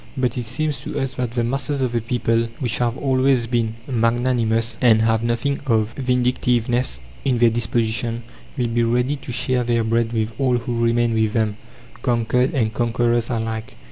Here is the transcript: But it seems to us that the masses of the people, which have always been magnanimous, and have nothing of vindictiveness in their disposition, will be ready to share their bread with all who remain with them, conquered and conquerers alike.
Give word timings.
But 0.17 0.35
it 0.35 0.45
seems 0.45 0.79
to 0.81 0.99
us 0.99 1.13
that 1.17 1.33
the 1.33 1.43
masses 1.43 1.83
of 1.83 1.91
the 1.91 2.01
people, 2.01 2.47
which 2.57 2.79
have 2.79 2.97
always 2.97 3.45
been 3.45 3.75
magnanimous, 3.87 4.75
and 4.81 5.03
have 5.03 5.21
nothing 5.21 5.59
of 5.67 5.93
vindictiveness 5.93 6.99
in 7.23 7.37
their 7.37 7.51
disposition, 7.51 8.23
will 8.57 8.65
be 8.69 8.81
ready 8.81 9.15
to 9.17 9.31
share 9.31 9.63
their 9.63 9.83
bread 9.83 10.11
with 10.11 10.33
all 10.39 10.57
who 10.57 10.83
remain 10.83 11.13
with 11.13 11.33
them, 11.33 11.57
conquered 12.01 12.55
and 12.55 12.73
conquerers 12.73 13.29
alike. 13.29 13.75